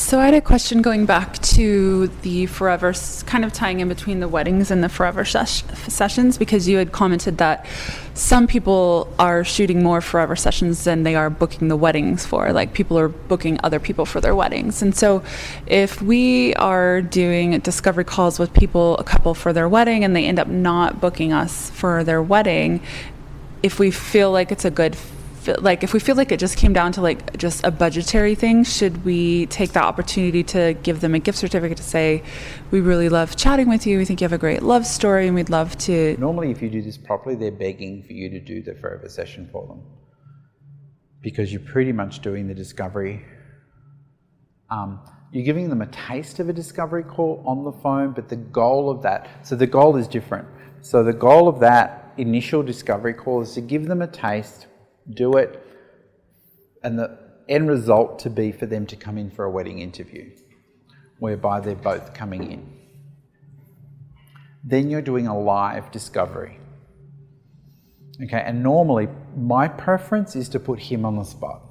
So 0.00 0.18
I 0.18 0.24
had 0.24 0.34
a 0.34 0.40
question 0.40 0.80
going 0.80 1.04
back 1.04 1.38
to 1.40 2.06
the 2.22 2.46
forever, 2.46 2.94
kind 3.26 3.44
of 3.44 3.52
tying 3.52 3.80
in 3.80 3.88
between 3.88 4.20
the 4.20 4.28
weddings 4.28 4.70
and 4.70 4.82
the 4.82 4.88
forever 4.88 5.26
ses- 5.26 5.62
sessions, 5.88 6.38
because 6.38 6.66
you 6.66 6.78
had 6.78 6.90
commented 6.90 7.36
that 7.36 7.66
some 8.14 8.46
people 8.46 9.12
are 9.18 9.44
shooting 9.44 9.82
more 9.82 10.00
forever 10.00 10.34
sessions 10.36 10.84
than 10.84 11.02
they 11.02 11.14
are 11.14 11.28
booking 11.28 11.68
the 11.68 11.76
weddings 11.76 12.24
for. 12.24 12.50
Like 12.50 12.72
people 12.72 12.98
are 12.98 13.08
booking 13.08 13.60
other 13.62 13.78
people 13.78 14.06
for 14.06 14.22
their 14.22 14.34
weddings. 14.34 14.80
And 14.80 14.96
so 14.96 15.22
if 15.66 16.00
we 16.00 16.54
are 16.54 17.02
doing 17.02 17.56
discovery 17.60 18.04
calls 18.04 18.38
with 18.38 18.54
people, 18.54 18.96
a 18.96 19.04
couple 19.04 19.34
for 19.34 19.52
their 19.52 19.68
wedding, 19.68 20.02
and 20.02 20.16
they 20.16 20.24
end 20.24 20.38
up 20.38 20.48
not 20.48 20.98
booking 21.00 21.34
us 21.34 21.68
for 21.70 22.02
their 22.02 22.22
wedding, 22.22 22.80
if 23.62 23.78
we 23.78 23.90
feel 23.90 24.32
like 24.32 24.50
it's 24.50 24.64
a 24.64 24.70
good 24.70 24.96
like 25.46 25.82
if 25.82 25.92
we 25.92 26.00
feel 26.00 26.16
like 26.16 26.32
it 26.32 26.38
just 26.38 26.56
came 26.56 26.72
down 26.72 26.92
to 26.92 27.00
like 27.00 27.36
just 27.36 27.64
a 27.64 27.70
budgetary 27.70 28.34
thing 28.34 28.62
should 28.62 29.04
we 29.04 29.46
take 29.46 29.72
that 29.72 29.84
opportunity 29.84 30.42
to 30.42 30.74
give 30.82 31.00
them 31.00 31.14
a 31.14 31.18
gift 31.18 31.38
certificate 31.38 31.76
to 31.78 31.82
say 31.82 32.22
we 32.70 32.80
really 32.80 33.08
love 33.08 33.36
chatting 33.36 33.68
with 33.68 33.86
you. 33.86 33.98
We 33.98 34.04
think 34.04 34.20
you 34.20 34.26
have 34.26 34.32
a 34.32 34.38
great 34.38 34.62
love 34.62 34.86
story 34.86 35.26
and 35.26 35.34
we'd 35.34 35.50
love 35.50 35.76
to 35.78 36.16
normally 36.18 36.50
if 36.50 36.60
you 36.60 36.68
do 36.68 36.82
this 36.82 36.98
properly 36.98 37.36
they're 37.36 37.50
begging 37.50 38.02
for 38.02 38.12
you 38.12 38.28
to 38.30 38.40
do 38.40 38.62
the 38.62 38.74
forever 38.74 39.08
session 39.08 39.48
for 39.50 39.66
them. 39.66 39.82
Because 41.22 41.52
you're 41.52 41.62
pretty 41.62 41.92
much 41.92 42.20
doing 42.20 42.46
the 42.46 42.54
discovery 42.54 43.24
um, 44.70 45.00
you're 45.32 45.44
giving 45.44 45.68
them 45.68 45.80
a 45.80 45.86
taste 45.86 46.38
of 46.38 46.48
a 46.48 46.52
discovery 46.52 47.02
call 47.02 47.42
on 47.46 47.64
the 47.64 47.72
phone 47.72 48.12
but 48.12 48.28
the 48.28 48.36
goal 48.36 48.90
of 48.90 49.02
that 49.02 49.28
so 49.46 49.56
the 49.56 49.66
goal 49.66 49.96
is 49.96 50.06
different. 50.06 50.46
So 50.82 51.02
the 51.02 51.12
goal 51.12 51.48
of 51.48 51.60
that 51.60 52.12
initial 52.16 52.62
discovery 52.62 53.14
call 53.14 53.40
is 53.40 53.54
to 53.54 53.60
give 53.60 53.86
them 53.86 54.02
a 54.02 54.06
taste 54.06 54.66
do 55.08 55.36
it, 55.36 55.64
and 56.82 56.98
the 56.98 57.18
end 57.48 57.68
result 57.68 58.18
to 58.20 58.30
be 58.30 58.52
for 58.52 58.66
them 58.66 58.86
to 58.86 58.96
come 58.96 59.18
in 59.18 59.30
for 59.30 59.44
a 59.44 59.50
wedding 59.50 59.80
interview, 59.80 60.30
whereby 61.18 61.60
they're 61.60 61.74
both 61.74 62.14
coming 62.14 62.50
in. 62.50 62.72
Then 64.62 64.90
you're 64.90 65.02
doing 65.02 65.26
a 65.26 65.38
live 65.38 65.90
discovery. 65.90 66.58
Okay, 68.22 68.42
and 68.44 68.62
normally 68.62 69.08
my 69.34 69.66
preference 69.66 70.36
is 70.36 70.48
to 70.50 70.60
put 70.60 70.78
him 70.78 71.06
on 71.06 71.16
the 71.16 71.24
spot. 71.24 71.62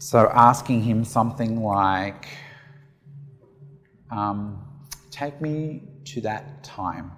So 0.00 0.28
asking 0.34 0.82
him 0.82 1.04
something 1.04 1.62
like, 1.62 2.26
um, 4.10 4.64
take 5.12 5.40
me 5.40 5.84
to 6.06 6.20
that 6.22 6.64
time, 6.64 7.12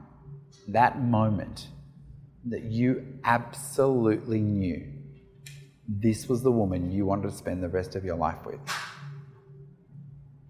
that 0.69 1.01
moment 1.01 1.69
that 2.47 2.65
you 2.65 3.19
absolutely 3.25 4.41
knew 4.41 4.87
this 5.89 6.29
was 6.29 6.43
the 6.43 6.51
woman 6.51 6.91
you 6.91 7.07
wanted 7.07 7.31
to 7.31 7.37
spend 7.37 7.63
the 7.63 7.69
rest 7.69 7.95
of 7.95 8.05
your 8.05 8.17
life 8.17 8.45
with? 8.45 8.61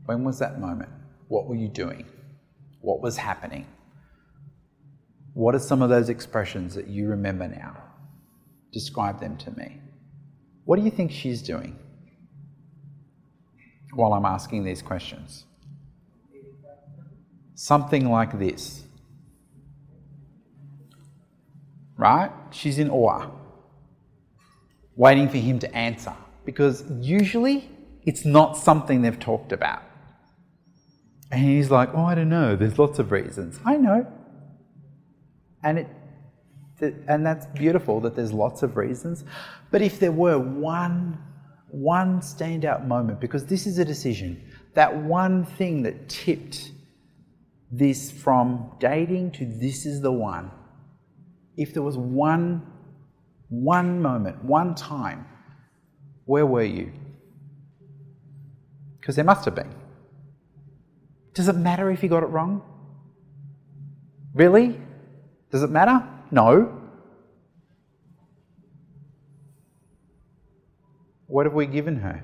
When 0.06 0.24
was 0.24 0.38
that 0.38 0.60
moment? 0.60 0.90
What 1.28 1.46
were 1.46 1.54
you 1.54 1.68
doing? 1.68 2.06
What 2.80 3.00
was 3.00 3.16
happening? 3.16 3.66
What 5.32 5.54
are 5.54 5.60
some 5.60 5.82
of 5.82 5.90
those 5.90 6.08
expressions 6.08 6.74
that 6.74 6.86
you 6.86 7.08
remember 7.08 7.48
now? 7.48 7.76
Describe 8.72 9.20
them 9.20 9.36
to 9.38 9.50
me. 9.52 9.80
What 10.64 10.76
do 10.76 10.82
you 10.84 10.90
think 10.90 11.10
she's 11.10 11.42
doing 11.42 11.78
while 13.92 14.12
I'm 14.12 14.24
asking 14.24 14.64
these 14.64 14.82
questions? 14.82 15.44
Something 17.54 18.10
like 18.10 18.38
this. 18.38 18.84
Right? 22.04 22.30
She's 22.50 22.78
in 22.78 22.90
awe, 22.90 23.30
waiting 24.94 25.26
for 25.30 25.38
him 25.38 25.58
to 25.60 25.74
answer 25.74 26.14
because 26.44 26.84
usually 27.00 27.70
it's 28.02 28.26
not 28.26 28.58
something 28.58 29.00
they've 29.00 29.18
talked 29.18 29.52
about. 29.52 29.82
And 31.30 31.40
he's 31.40 31.70
like, 31.70 31.88
Oh, 31.94 32.04
I 32.04 32.14
don't 32.14 32.28
know, 32.28 32.56
there's 32.56 32.78
lots 32.78 32.98
of 32.98 33.10
reasons. 33.10 33.58
I 33.64 33.78
know. 33.78 34.06
And 35.62 35.78
it 35.78 35.88
and 37.08 37.24
that's 37.24 37.46
beautiful 37.46 38.00
that 38.00 38.14
there's 38.14 38.34
lots 38.34 38.62
of 38.62 38.76
reasons. 38.76 39.24
But 39.70 39.80
if 39.80 39.98
there 39.98 40.12
were 40.12 40.38
one 40.38 41.18
one 41.70 42.20
standout 42.20 42.86
moment, 42.86 43.18
because 43.18 43.46
this 43.46 43.66
is 43.66 43.78
a 43.78 43.84
decision, 43.84 44.30
that 44.74 44.94
one 44.94 45.46
thing 45.58 45.82
that 45.84 46.08
tipped 46.08 46.70
this 47.72 48.10
from 48.10 48.70
dating 48.78 49.30
to 49.38 49.46
this 49.46 49.86
is 49.86 50.02
the 50.02 50.12
one, 50.12 50.50
if 51.56 51.72
there 51.72 51.82
was 51.82 51.96
one, 51.96 52.62
one 53.48 54.00
moment, 54.02 54.42
one 54.44 54.74
time, 54.74 55.26
where 56.24 56.46
were 56.46 56.64
you? 56.64 56.92
Because 59.00 59.16
there 59.16 59.24
must 59.24 59.44
have 59.44 59.54
been. 59.54 59.72
Does 61.34 61.48
it 61.48 61.56
matter 61.56 61.90
if 61.90 62.02
you 62.02 62.08
got 62.08 62.22
it 62.22 62.26
wrong? 62.26 62.62
Really? 64.34 64.80
Does 65.50 65.62
it 65.62 65.70
matter? 65.70 66.02
No. 66.30 66.80
What 71.26 71.46
have 71.46 71.54
we 71.54 71.66
given 71.66 71.96
her? 71.96 72.22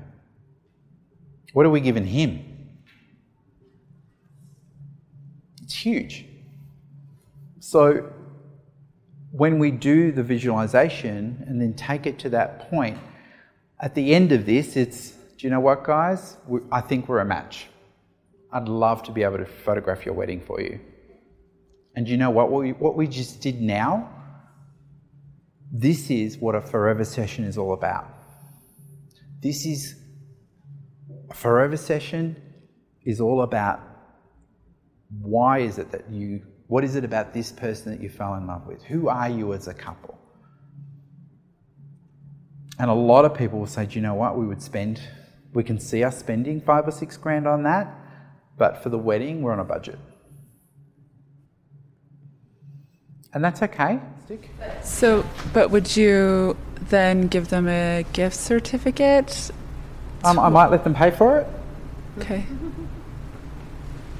What 1.53 1.67
have 1.67 1.73
we 1.73 1.81
given 1.81 2.05
him? 2.05 2.45
It's 5.63 5.75
huge. 5.75 6.27
So 7.59 8.11
when 9.33 9.59
we 9.59 9.71
do 9.71 10.13
the 10.13 10.23
visualization 10.23 11.45
and 11.47 11.61
then 11.61 11.75
take 11.75 12.07
it 12.07 12.19
to 12.21 12.31
that 12.31 12.71
point, 12.71 12.99
at 13.81 13.95
the 13.95 14.15
end 14.15 14.33
of 14.33 14.45
this, 14.45 14.77
it's, 14.77 15.11
do 15.11 15.47
you 15.47 15.51
know 15.51 15.61
what, 15.61 15.85
guys? 15.85 16.37
We, 16.47 16.61
I 16.71 16.81
think 16.81 17.09
we're 17.09 17.21
a 17.21 17.25
match. 17.25 17.67
I'd 18.53 18.69
love 18.69 19.03
to 19.05 19.13
be 19.13 19.23
able 19.23 19.39
to 19.39 19.47
photograph 19.47 20.05
your 20.05 20.15
wedding 20.15 20.41
for 20.41 20.61
you. 20.61 20.81
And 21.95 22.07
do 22.07 22.13
you 22.13 22.19
know 22.19 22.31
what? 22.31 22.51
What 22.51 22.63
we, 22.63 22.73
what 22.73 22.97
we 22.97 23.07
just 23.07 23.41
did 23.41 23.61
now, 23.61 24.11
this 25.73 26.11
is 26.11 26.39
what 26.39 26.55
a 26.55 26.61
forever 26.61 27.05
session 27.05 27.45
is 27.45 27.57
all 27.57 27.73
about. 27.73 28.07
This 29.41 29.65
is, 29.65 29.95
a 31.31 31.35
forever 31.35 31.77
session 31.77 32.37
is 33.05 33.21
all 33.21 33.43
about 33.43 33.81
why 35.21 35.61
is 35.61 35.79
it 35.79 35.91
that 35.93 36.11
you 36.11 36.43
what 36.71 36.85
is 36.85 36.95
it 36.95 37.05
about 37.05 37.35
this 37.35 37.51
person 37.51 37.91
that 37.91 38.01
you 38.01 38.09
fell 38.09 38.37
in 38.37 38.47
love 38.47 38.65
with? 38.65 38.81
Who 38.85 39.09
are 39.09 39.29
you 39.29 39.53
as 39.55 39.67
a 39.67 39.75
couple? 39.75 40.17
And 42.79 42.89
a 42.89 42.95
lot 42.95 43.25
of 43.25 43.35
people 43.35 43.59
will 43.59 43.67
say, 43.67 43.87
do 43.87 43.97
you 43.97 44.01
know 44.01 44.15
what? 44.15 44.39
We 44.39 44.47
would 44.47 44.63
spend, 44.63 45.01
we 45.53 45.65
can 45.65 45.81
see 45.81 46.05
us 46.05 46.17
spending 46.17 46.61
five 46.61 46.87
or 46.87 46.93
six 46.93 47.17
grand 47.17 47.49
on 47.49 47.65
that, 47.65 47.93
but 48.57 48.85
for 48.85 48.89
the 48.89 48.99
wedding, 48.99 49.43
we're 49.43 49.53
on 49.53 49.59
a 49.59 49.65
budget. 49.65 49.99
And 53.35 53.43
that's 53.43 53.63
okay. 53.63 53.99
Stick. 54.27 54.51
So, 54.85 55.27
but 55.53 55.73
would 55.73 55.97
you 55.97 56.57
then 56.83 57.27
give 57.27 57.49
them 57.49 57.67
a 57.67 58.05
gift 58.13 58.37
certificate? 58.37 59.51
Um, 60.23 60.39
I 60.39 60.49
might 60.49 60.71
let 60.71 60.85
them 60.85 60.95
pay 60.95 61.11
for 61.11 61.41
it. 61.41 61.49
Okay. 62.19 62.47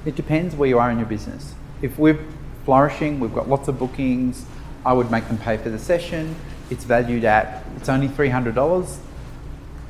It 0.05 0.17
depends 0.17 0.57
where 0.57 0.69
you 0.69 0.81
are 0.81 0.91
in 0.91 0.99
your 0.99 1.07
business. 1.07 1.55
If 1.83 1.99
we're 1.99 2.19
flourishing. 2.65 3.21
We've 3.21 3.35
got 3.35 3.49
lots 3.49 3.69
of 3.69 3.79
bookings. 3.79 4.45
I 4.85 4.93
would 4.93 5.11
make 5.11 5.27
them 5.29 5.39
pay 5.39 5.57
for 5.57 5.71
the 5.71 5.79
session. 5.79 6.35
It's 6.71 6.85
valued 6.85 7.25
at, 7.25 7.65
it's 7.77 7.89
only 7.89 8.09
$300. 8.09 8.99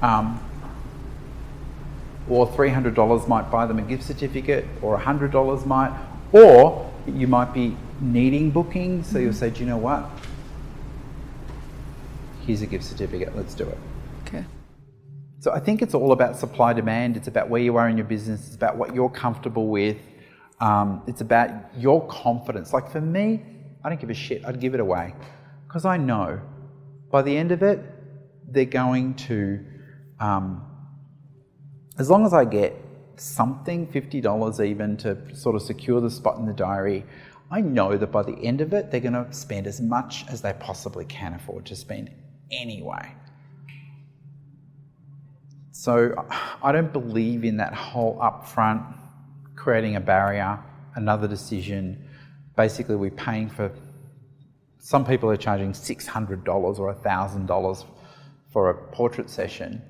Um, 0.03 0.41
or 2.29 2.49
$300 2.49 3.29
might 3.29 3.51
buy 3.51 3.67
them 3.67 3.79
a 3.79 3.83
gift 3.83 4.05
certificate, 4.05 4.65
or 4.81 4.99
$100 4.99 5.67
might, 5.67 5.93
or 6.33 6.91
you 7.07 7.27
might 7.27 7.53
be 7.53 7.77
needing 8.01 8.51
bookings. 8.51 9.09
So 9.09 9.19
you'll 9.19 9.33
say, 9.33 9.51
do 9.51 9.61
you 9.61 9.67
know 9.67 9.77
what? 9.77 10.09
Here's 12.47 12.63
a 12.63 12.67
gift 12.67 12.85
certificate, 12.85 13.37
let's 13.37 13.55
do 13.55 13.65
it. 13.69 13.79
Okay. 14.27 14.45
So 15.41 15.53
I 15.53 15.59
think 15.59 15.83
it's 15.83 15.95
all 15.95 16.13
about 16.13 16.37
supply 16.37 16.73
demand. 16.73 17.17
It's 17.17 17.29
about 17.29 17.49
where 17.49 17.61
you 17.61 17.77
are 17.77 17.89
in 17.89 17.97
your 17.97 18.07
business. 18.07 18.47
It's 18.47 18.57
about 18.57 18.77
what 18.77 18.95
you're 18.95 19.11
comfortable 19.11 19.69
with. 19.69 19.97
Um, 20.61 21.03
it's 21.07 21.21
about 21.21 21.51
your 21.77 22.07
confidence. 22.07 22.73
Like 22.73 22.91
for 22.91 23.01
me, 23.01 23.43
I 23.83 23.89
don't 23.89 24.01
give 24.01 24.11
a 24.11 24.15
shit. 24.15 24.45
I'd 24.45 24.61
give 24.61 24.75
it 24.75 24.81
away 24.81 25.15
because 25.67 25.85
I 25.85 25.97
know 25.97 26.41
by 27.11 27.23
the 27.23 27.37
end 27.37 27.53
of 27.53 27.63
it, 27.63 27.81
they're 28.49 28.65
going 28.65 29.15
to, 29.15 29.65
um, 30.21 30.67
as 31.99 32.11
long 32.11 32.25
as 32.25 32.33
I 32.33 32.45
get 32.45 32.75
something, 33.17 33.87
$50 33.87 34.65
even, 34.65 34.97
to 34.99 35.35
sort 35.35 35.57
of 35.57 35.63
secure 35.63 36.01
the 36.01 36.11
spot 36.11 36.39
in 36.39 36.47
the 36.47 36.53
diary, 36.53 37.05
I 37.51 37.61
know 37.61 37.97
that 37.97 38.13
by 38.13 38.23
the 38.23 38.37
end 38.37 38.61
of 38.61 38.73
it, 38.73 38.91
they're 38.91 39.01
going 39.01 39.13
to 39.13 39.33
spend 39.33 39.67
as 39.67 39.81
much 39.81 40.25
as 40.29 40.41
they 40.41 40.53
possibly 40.55 41.05
can 41.05 41.35
afford 41.35 41.67
to 41.67 41.77
spend 41.77 42.11
anyway. 42.51 43.13
So 45.73 46.15
I 46.63 46.73
don't 46.73 46.93
believe 46.93 47.45
in 47.45 47.57
that 47.57 47.75
whole 47.75 48.19
upfront 48.19 49.00
creating 49.61 49.95
a 49.97 50.01
barrier, 50.01 50.59
another 50.95 51.29
decision. 51.29 51.83
Basically, 52.57 52.97
we're 52.97 53.11
paying 53.29 53.49
for. 53.49 53.71
Some 54.79 55.05
people 55.05 55.31
are 55.31 55.37
charging 55.37 55.73
$600 55.73 56.79
or 56.79 56.95
$1,000 56.95 57.87
for 58.53 58.71
a 58.71 58.75
portrait 58.93 59.29
session. 59.29 59.83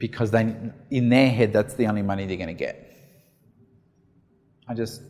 because 0.00 0.30
they, 0.30 0.56
in 0.90 1.10
their 1.10 1.30
head, 1.30 1.52
that's 1.52 1.74
the 1.74 1.86
only 1.86 2.02
money 2.02 2.26
they're 2.26 2.42
going 2.44 2.56
to 2.56 2.64
get. 2.68 2.76
I 4.66 4.74
just, 4.74 5.02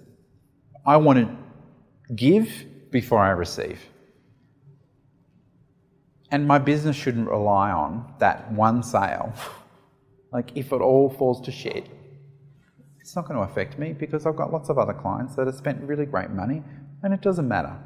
I 0.85 0.97
want 0.97 1.19
to 1.21 2.15
give 2.15 2.51
before 2.91 3.21
I 3.21 3.31
receive. 3.31 3.81
And 6.33 6.47
my 6.47 6.59
business 6.59 6.97
shouldn't 6.97 7.29
rely 7.29 7.71
on 7.71 8.15
that 8.19 8.53
one 8.53 8.83
sale. 8.83 9.33
like, 10.33 10.51
if 10.57 10.73
it 10.73 10.81
all 10.81 11.09
falls 11.09 11.41
to 11.43 11.53
shit, 11.53 11.89
it's 13.11 13.17
not 13.17 13.27
going 13.27 13.37
to 13.37 13.43
affect 13.43 13.77
me 13.77 13.93
because 13.93 14.25
I've 14.25 14.37
got 14.37 14.53
lots 14.53 14.69
of 14.69 14.79
other 14.79 14.93
clients 14.93 15.35
that 15.35 15.49
have 15.49 15.57
spent 15.57 15.83
really 15.83 16.07
great 16.07 16.31
money 16.31 16.63
and 17.03 17.13
it 17.13 17.21
doesn't 17.21 17.49
matter. 17.49 17.77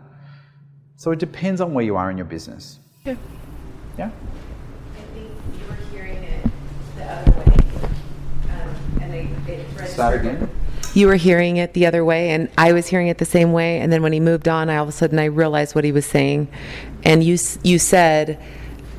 So 0.97 1.13
it 1.13 1.19
depends 1.19 1.63
on 1.63 1.73
where 1.73 1.83
you 1.83 1.97
are 1.97 2.11
in 2.11 2.19
your 2.19 2.27
business. 2.27 2.79
Yeah. 3.07 3.17
Yeah? 3.97 4.11
I 4.11 5.01
think 5.15 5.31
you 5.59 5.67
were 5.67 5.77
hearing 5.91 6.23
it 6.25 6.51
the 6.97 7.05
other 7.11 7.31
way. 7.31 7.57
Um, 8.51 9.01
and 9.01 9.13
I, 9.15 9.17
it 9.51 9.67
registered. 9.69 9.89
Start 9.89 10.21
again. 10.21 10.51
You 10.93 11.07
were 11.07 11.17
hearing 11.17 11.57
it 11.57 11.73
the 11.73 11.87
other 11.87 12.05
way, 12.05 12.29
and 12.29 12.51
I 12.59 12.75
was 12.75 12.87
hearing 12.89 13.09
it 13.09 13.17
the 13.17 13.25
same 13.25 13.55
way. 13.55 13.81
And 13.81 13.91
then 13.91 14.03
when 14.03 14.13
he 14.13 14.21
moved 14.21 14.47
on, 14.47 14.69
I 14.69 14.77
all 14.77 14.83
of 14.83 14.91
a 14.91 14.93
sudden 14.93 15.19
I 15.19 15.25
realized 15.25 15.75
what 15.75 15.85
he 15.85 15.93
was 15.93 16.05
saying. 16.05 16.49
And 17.03 17.25
you 17.25 17.39
you 17.63 17.79
said 17.79 18.39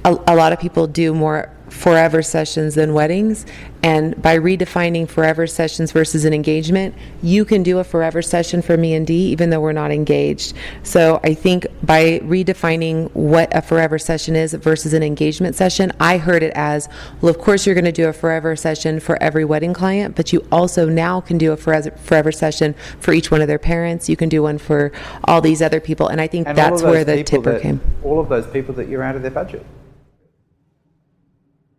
a, 0.04 0.18
a 0.26 0.36
lot 0.36 0.54
of 0.54 0.60
people 0.60 0.88
do 0.88 1.14
more 1.14 1.55
forever 1.76 2.22
sessions 2.22 2.76
than 2.76 2.94
weddings, 2.94 3.46
and 3.84 4.20
by 4.22 4.38
redefining 4.38 5.08
forever 5.08 5.46
sessions 5.46 5.92
versus 5.92 6.26
an 6.26 6.34
engagement, 6.34 6.96
you 7.22 7.46
can 7.46 7.62
do 7.62 7.80
a 7.80 7.84
forever 7.84 8.22
session 8.22 8.62
for 8.62 8.78
me 8.78 8.96
and 8.96 9.06
D 9.06 9.14
even 9.28 9.50
though 9.50 9.60
we're 9.60 9.74
not 9.74 9.92
engaged. 9.92 10.54
So 10.84 11.20
I 11.24 11.34
think 11.34 11.68
by 11.84 12.20
redefining 12.24 13.12
what 13.14 13.56
a 13.56 13.62
forever 13.62 14.00
session 14.00 14.36
is 14.36 14.54
versus 14.54 14.94
an 14.94 15.04
engagement 15.04 15.56
session, 15.56 15.92
I 16.00 16.18
heard 16.18 16.42
it 16.42 16.54
as 16.56 16.88
well. 17.22 17.30
Of 17.30 17.40
course, 17.40 17.66
you're 17.66 17.76
going 17.76 17.86
to 17.86 17.92
do 17.92 18.08
a 18.08 18.14
forever 18.14 18.56
session 18.56 19.00
for 19.00 19.22
every 19.22 19.46
wedding 19.46 19.74
client, 19.74 20.16
but 20.16 20.32
you 20.34 20.46
also 20.52 20.88
now 20.88 21.22
can 21.22 21.38
do 21.38 21.52
a 21.52 21.58
forever 21.58 22.32
session 22.32 22.74
for 23.00 23.14
each 23.14 23.30
one 23.30 23.42
of 23.42 23.48
their 23.48 23.60
parents. 23.60 24.10
You 24.10 24.16
can 24.16 24.30
do 24.30 24.42
one 24.42 24.58
for 24.58 24.92
all 25.26 25.42
these 25.42 25.62
other 25.62 25.80
people, 25.80 26.08
and 26.08 26.22
I 26.22 26.28
think 26.28 26.48
And 26.48 26.58
that's 26.58 26.82
where 26.82 27.04
the 27.04 27.24
tipper 27.24 27.54
that- 27.54 27.62
came. 27.62 27.82
All 28.04 28.20
of 28.20 28.30
those 28.30 28.48
people 28.48 28.74
that 28.76 28.88
you're 28.88 29.04
out 29.04 29.16
of 29.16 29.22
their 29.22 29.32
budget. 29.32 29.66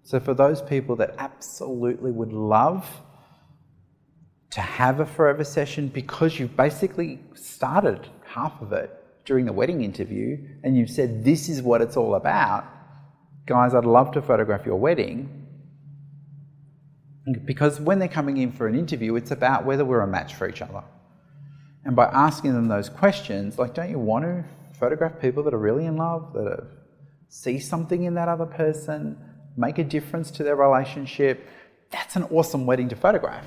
So 0.06 0.20
for 0.20 0.34
those 0.34 0.62
people 0.62 0.94
that 0.96 1.16
absolutely 1.18 2.12
would 2.12 2.32
love 2.32 2.88
to 4.50 4.60
have 4.60 5.00
a 5.00 5.04
forever 5.04 5.42
session 5.42 5.88
because 5.88 6.38
you've 6.38 6.56
basically 6.56 7.18
started 7.34 8.06
half 8.24 8.62
of 8.62 8.72
it 8.72 8.88
during 9.24 9.46
the 9.46 9.52
wedding 9.52 9.82
interview 9.82 10.38
and 10.62 10.76
you've 10.76 10.90
said 10.90 11.24
this 11.24 11.48
is 11.48 11.60
what 11.60 11.82
it's 11.82 11.96
all 11.96 12.14
about, 12.14 12.64
guys, 13.46 13.74
I'd 13.74 13.84
love 13.84 14.12
to 14.12 14.22
photograph 14.22 14.64
your 14.64 14.76
wedding. 14.76 15.44
Because 17.44 17.80
when 17.80 17.98
they're 17.98 18.06
coming 18.06 18.36
in 18.36 18.52
for 18.52 18.68
an 18.68 18.78
interview, 18.78 19.16
it's 19.16 19.32
about 19.32 19.64
whether 19.64 19.84
we're 19.84 20.02
a 20.02 20.06
match 20.06 20.36
for 20.36 20.48
each 20.48 20.62
other. 20.62 20.84
And 21.84 21.96
by 21.96 22.04
asking 22.04 22.52
them 22.52 22.68
those 22.68 22.88
questions, 22.88 23.58
like, 23.58 23.74
don't 23.74 23.90
you 23.90 23.98
want 23.98 24.24
to 24.24 24.44
photograph 24.78 25.20
people 25.20 25.42
that 25.42 25.52
are 25.52 25.58
really 25.58 25.86
in 25.86 25.96
love, 25.96 26.32
that 26.34 26.46
are, 26.46 26.68
see 27.28 27.58
something 27.58 28.04
in 28.04 28.14
that 28.14 28.28
other 28.28 28.46
person, 28.46 29.18
make 29.56 29.78
a 29.78 29.84
difference 29.84 30.30
to 30.32 30.42
their 30.42 30.56
relationship? 30.56 31.46
That's 31.90 32.16
an 32.16 32.24
awesome 32.24 32.66
wedding 32.66 32.88
to 32.88 32.96
photograph. 32.96 33.44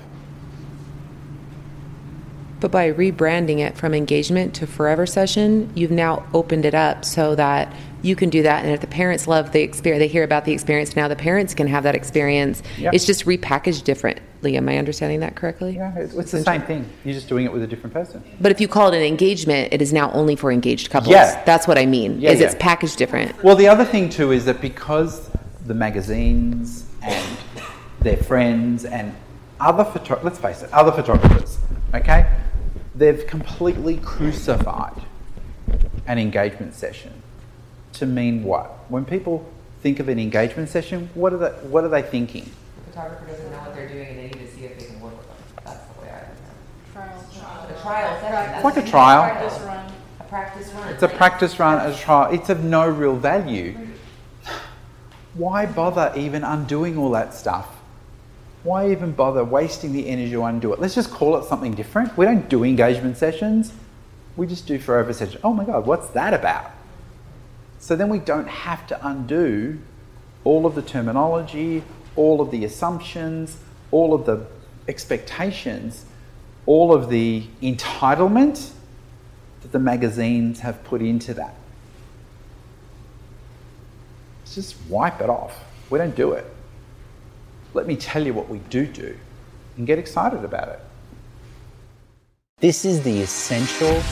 But 2.60 2.70
by 2.70 2.92
rebranding 2.92 3.60
it 3.60 3.76
from 3.76 3.94
engagement 3.94 4.54
to 4.56 4.66
forever 4.66 5.06
session, 5.06 5.72
you've 5.74 5.90
now 5.90 6.26
opened 6.34 6.66
it 6.66 6.74
up 6.74 7.06
so 7.06 7.34
that 7.34 7.74
you 8.02 8.14
can 8.14 8.28
do 8.28 8.42
that. 8.42 8.64
And 8.64 8.72
if 8.72 8.80
the 8.80 8.86
parents 8.86 9.26
love 9.26 9.52
the 9.52 9.62
experience, 9.62 10.00
they 10.00 10.08
hear 10.08 10.24
about 10.24 10.44
the 10.44 10.52
experience, 10.52 10.94
now 10.94 11.08
the 11.08 11.16
parents 11.16 11.54
can 11.54 11.66
have 11.66 11.84
that 11.84 11.94
experience. 11.94 12.62
Yeah. 12.78 12.90
It's 12.92 13.06
just 13.06 13.24
repackaged 13.24 13.84
differently. 13.84 14.56
Am 14.56 14.68
I 14.68 14.76
understanding 14.76 15.20
that 15.20 15.36
correctly? 15.36 15.76
Yeah, 15.76 15.96
it's, 15.96 16.14
it's 16.14 16.32
the 16.32 16.42
same 16.42 16.62
thing. 16.62 16.88
You're 17.04 17.14
just 17.14 17.28
doing 17.28 17.46
it 17.46 17.52
with 17.52 17.62
a 17.62 17.66
different 17.66 17.94
person. 17.94 18.22
But 18.40 18.52
if 18.52 18.60
you 18.60 18.68
call 18.68 18.92
it 18.92 18.96
an 18.96 19.04
engagement, 19.04 19.72
it 19.72 19.80
is 19.80 19.92
now 19.92 20.10
only 20.12 20.36
for 20.36 20.52
engaged 20.52 20.90
couples. 20.90 21.12
Yeah. 21.12 21.42
That's 21.44 21.66
what 21.66 21.78
I 21.78 21.86
mean. 21.86 22.20
Yeah, 22.20 22.30
is 22.30 22.40
yeah. 22.40 22.46
it's 22.46 22.56
packaged 22.56 22.98
different. 22.98 23.42
Well, 23.42 23.56
the 23.56 23.68
other 23.68 23.84
thing 23.84 24.10
too 24.10 24.32
is 24.32 24.44
that 24.46 24.60
because 24.60 25.29
the 25.66 25.74
magazines 25.74 26.86
and 27.02 27.36
their 28.00 28.16
friends 28.16 28.84
and 28.84 29.14
other 29.60 29.84
photo- 29.84 30.20
let's 30.22 30.38
face 30.38 30.62
it, 30.62 30.72
other 30.72 30.90
photographers, 30.92 31.58
okay, 31.94 32.26
they've 32.94 33.26
completely 33.26 33.98
crucified 33.98 35.02
an 36.06 36.18
engagement 36.18 36.74
session 36.74 37.12
to 37.92 38.06
mean 38.06 38.42
what? 38.42 38.66
When 38.88 39.04
people 39.04 39.46
think 39.82 40.00
of 40.00 40.08
an 40.08 40.18
engagement 40.18 40.68
session, 40.68 41.10
what 41.14 41.32
are 41.32 41.38
they, 41.38 41.50
what 41.68 41.84
are 41.84 41.88
they 41.88 42.02
thinking? 42.02 42.50
The 42.86 42.90
photographer 42.92 43.26
doesn't 43.26 43.50
know 43.50 43.58
what 43.58 43.74
they're 43.74 43.88
doing 43.88 44.06
and 44.08 44.18
they 44.18 44.22
need 44.24 44.32
to 44.46 44.48
see 44.54 44.64
if 44.64 44.78
they 44.78 44.86
can 44.86 45.00
work 45.00 45.16
with 45.16 45.26
them. 45.26 45.36
That's 45.64 45.84
the 45.86 46.00
way 46.02 46.08
I 46.10 46.20
look 46.20 46.92
Trial. 46.94 47.60
at 47.62 47.70
it. 47.70 47.76
A 47.76 47.80
trial 47.80 48.20
session. 48.20 48.54
It's 48.54 48.64
like 48.64 48.76
a 48.76 48.90
trial. 48.90 49.22
Practice 49.30 49.60
run. 49.62 49.92
A 50.20 50.24
practice 50.24 50.72
run. 50.72 50.88
It's 50.94 51.02
a 51.02 51.08
practice 51.08 51.58
run, 51.58 51.90
a 51.90 51.94
trial. 51.96 52.32
It's 52.32 52.48
of 52.50 52.64
no 52.64 52.88
real 52.88 53.16
value. 53.16 53.76
Why 55.34 55.66
bother 55.66 56.12
even 56.16 56.42
undoing 56.44 56.98
all 56.98 57.10
that 57.10 57.34
stuff? 57.34 57.68
Why 58.62 58.90
even 58.90 59.12
bother 59.12 59.44
wasting 59.44 59.92
the 59.92 60.08
energy 60.08 60.32
to 60.32 60.44
undo 60.44 60.72
it? 60.72 60.80
Let's 60.80 60.94
just 60.94 61.10
call 61.10 61.36
it 61.36 61.44
something 61.44 61.74
different. 61.74 62.16
We 62.16 62.26
don't 62.26 62.48
do 62.48 62.64
engagement 62.64 63.16
sessions. 63.16 63.72
We 64.36 64.46
just 64.46 64.66
do 64.66 64.78
forever 64.78 65.12
sessions. 65.12 65.40
Oh 65.42 65.52
my 65.52 65.64
God, 65.64 65.86
what's 65.86 66.08
that 66.10 66.34
about? 66.34 66.70
So 67.78 67.96
then 67.96 68.08
we 68.08 68.18
don't 68.18 68.48
have 68.48 68.86
to 68.88 69.06
undo 69.06 69.78
all 70.44 70.66
of 70.66 70.74
the 70.74 70.82
terminology, 70.82 71.82
all 72.16 72.40
of 72.40 72.50
the 72.50 72.64
assumptions, 72.64 73.56
all 73.90 74.12
of 74.12 74.26
the 74.26 74.46
expectations, 74.88 76.04
all 76.66 76.92
of 76.92 77.08
the 77.08 77.46
entitlement 77.62 78.72
that 79.62 79.72
the 79.72 79.78
magazines 79.78 80.60
have 80.60 80.82
put 80.84 81.00
into 81.00 81.32
that. 81.34 81.54
Just 84.52 84.74
wipe 84.88 85.20
it 85.20 85.30
off. 85.30 85.62
We 85.90 85.98
don't 85.98 86.16
do 86.16 86.32
it. 86.32 86.44
Let 87.72 87.86
me 87.86 87.94
tell 87.94 88.26
you 88.26 88.34
what 88.34 88.48
we 88.48 88.58
do 88.70 88.84
do 88.84 89.16
and 89.76 89.86
get 89.86 89.96
excited 89.96 90.44
about 90.44 90.68
it. 90.68 90.80
This 92.58 92.84
is 92.84 93.00
the 93.02 93.22
essential 93.22 94.02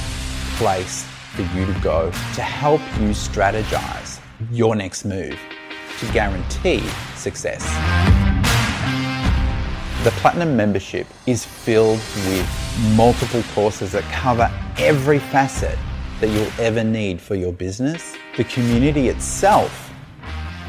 place 0.57 1.05
for 1.35 1.43
you 1.57 1.67
to 1.67 1.81
go 1.81 2.11
to 2.35 2.43
help 2.43 2.81
you 3.01 3.09
strategize 3.09 4.21
your 4.53 4.77
next 4.77 5.05
move 5.05 5.37
to 5.99 6.13
guarantee 6.13 6.87
success. 7.17 7.65
The 10.05 10.13
Platinum 10.13 10.57
membership 10.57 11.09
is 11.27 11.45
filled 11.45 11.99
with 12.29 12.49
multiple 12.95 13.43
courses 13.55 13.91
that 13.91 14.05
cover 14.05 14.49
every 14.79 15.19
facet 15.19 15.77
that 16.21 16.29
you'll 16.31 16.53
ever 16.61 16.85
need 16.85 17.21
for 17.21 17.35
your 17.35 17.53
business. 17.53 18.15
The 18.37 18.45
community 18.45 19.09
itself 19.09 19.88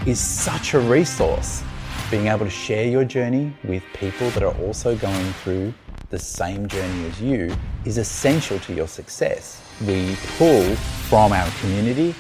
is 0.09 0.19
such 0.19 0.73
a 0.73 0.79
resource. 0.79 1.63
Being 2.09 2.27
able 2.27 2.45
to 2.45 2.49
share 2.49 2.87
your 2.87 3.05
journey 3.05 3.53
with 3.63 3.83
people 3.93 4.27
that 4.31 4.41
are 4.41 4.57
also 4.57 4.95
going 4.95 5.33
through 5.33 5.71
the 6.09 6.17
same 6.17 6.67
journey 6.67 7.05
as 7.05 7.21
you 7.21 7.55
is 7.85 7.99
essential 7.99 8.57
to 8.61 8.73
your 8.73 8.87
success. 8.87 9.61
We 9.85 10.17
pull 10.39 10.75
from 11.09 11.31
our 11.31 11.47
community 11.61 12.13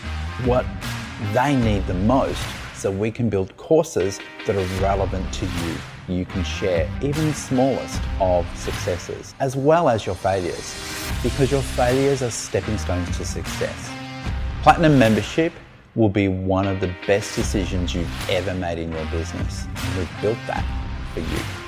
what 0.45 0.67
they 1.33 1.55
need 1.55 1.87
the 1.87 1.95
most 1.95 2.39
so 2.75 2.91
we 2.91 3.09
can 3.09 3.27
build 3.27 3.57
courses 3.57 4.19
that 4.45 4.55
are 4.55 4.81
relevant 4.81 5.33
to 5.33 5.45
you. 5.45 5.75
You 6.07 6.25
can 6.25 6.43
share 6.43 6.87
even 7.01 7.29
the 7.29 7.33
smallest 7.33 7.99
of 8.19 8.45
successes 8.55 9.33
as 9.39 9.55
well 9.55 9.89
as 9.89 10.05
your 10.05 10.15
failures 10.15 10.75
because 11.23 11.49
your 11.49 11.63
failures 11.63 12.21
are 12.21 12.29
stepping 12.29 12.77
stones 12.77 13.17
to 13.17 13.25
success. 13.25 13.91
Platinum 14.61 14.99
membership 14.99 15.53
will 15.99 16.09
be 16.09 16.29
one 16.29 16.65
of 16.65 16.79
the 16.79 16.89
best 17.05 17.35
decisions 17.35 17.93
you've 17.93 18.29
ever 18.29 18.53
made 18.53 18.79
in 18.79 18.89
your 18.89 19.05
business. 19.07 19.67
We've 19.97 20.21
built 20.21 20.37
that 20.47 20.63
for 21.13 21.19
you. 21.19 21.58